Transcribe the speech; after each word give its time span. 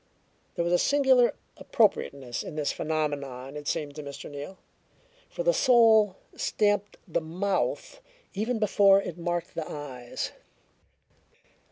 There 0.55 0.65
was 0.65 0.73
a 0.73 0.79
singular 0.79 1.35
appropriateness 1.57 2.41
in 2.41 2.55
this 2.55 2.71
phenomenon, 2.71 3.55
it 3.55 3.67
seemed 3.67 3.95
to 3.97 4.03
Mr. 4.03 4.31
Neal, 4.31 4.57
for 5.29 5.43
the 5.43 5.53
soul 5.53 6.15
stamped 6.35 6.97
the 7.07 7.21
mouth 7.21 8.01
even 8.33 8.57
before 8.57 8.99
it 8.99 9.15
marked 9.19 9.53
the 9.53 9.69
eyes. 9.69 10.31